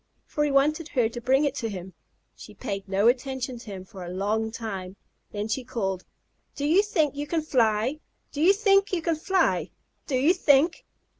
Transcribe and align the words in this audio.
for 0.25 0.43
he 0.43 0.49
wanted 0.49 0.87
her 0.87 1.07
to 1.07 1.21
bring 1.21 1.45
it 1.45 1.53
to 1.53 1.69
him. 1.69 1.93
She 2.35 2.55
paid 2.55 2.89
no 2.89 3.07
attention 3.07 3.59
to 3.59 3.65
him 3.67 3.85
for 3.85 4.03
a 4.03 4.09
long 4.09 4.49
time. 4.49 4.95
Then 5.31 5.47
she 5.47 5.63
called: 5.63 6.05
"Do 6.55 6.65
you 6.65 6.81
think 6.81 7.15
you 7.15 7.27
can 7.27 7.43
fly? 7.43 7.99
Do 8.31 8.41
you 8.41 8.51
think 8.53 8.91
you 8.91 9.03
can 9.03 9.15
fly? 9.15 9.69
Do 10.07 10.15
you 10.15 10.33
think?" 10.33 10.85